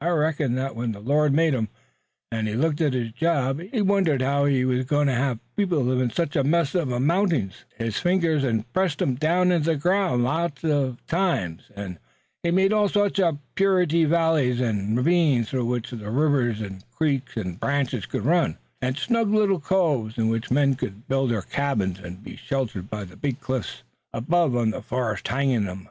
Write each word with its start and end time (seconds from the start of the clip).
I 0.00 0.08
reckon 0.10 0.54
that 0.54 0.76
when 0.76 0.92
the 0.92 1.00
Lord 1.00 1.32
made 1.32 1.52
'em, 1.52 1.68
an' 2.30 2.46
looked 2.60 2.80
at 2.80 2.92
His 2.92 3.10
job, 3.10 3.58
he 3.58 3.82
wondered 3.82 4.22
how 4.22 4.44
He 4.44 4.64
wuz 4.64 4.84
goin' 4.84 5.08
to 5.08 5.14
hev 5.14 5.40
people 5.56 5.80
live 5.80 6.00
in 6.00 6.10
sech 6.10 6.36
a 6.36 6.44
mass 6.44 6.74
uv 6.74 6.86
mountings. 7.02 7.32
Then 7.40 7.48
He 7.48 7.76
took 7.78 7.78
His 7.86 7.98
fingers 7.98 8.44
an' 8.44 8.64
pressed 8.72 9.02
'em 9.02 9.16
down 9.16 9.50
into 9.50 9.70
the 9.70 9.76
ground 9.76 10.22
lots 10.22 10.62
an' 10.62 10.70
lots 10.70 10.88
uv 11.02 11.06
times, 11.08 11.62
an' 11.74 11.98
He 12.44 12.52
made 12.52 12.72
all 12.72 12.88
sorts 12.88 13.18
of 13.18 13.40
purty 13.56 14.04
valleys 14.04 14.60
an' 14.62 14.94
ravines 14.94 15.50
through 15.50 15.66
which 15.66 15.90
the 15.90 16.08
rivers 16.08 16.62
an' 16.62 16.82
creeks 16.92 17.36
an' 17.36 17.54
branches 17.56 18.06
could 18.06 18.24
run, 18.24 18.56
an' 18.80 18.94
snug 18.94 19.30
little 19.30 19.58
coves 19.58 20.16
in 20.16 20.28
which 20.28 20.52
men 20.52 20.76
could 20.76 21.08
build 21.08 21.30
thar 21.32 21.42
cabins 21.42 21.98
an' 21.98 22.20
be 22.22 22.36
sheltered 22.36 22.88
by 22.88 23.02
the 23.02 23.16
big 23.16 23.40
cliffs 23.40 23.82
above 24.12 24.54
an' 24.54 24.70
the 24.70 24.82
forest 24.82 25.26
hangin' 25.26 25.68
on 25.68 25.78
'em. 25.80 25.88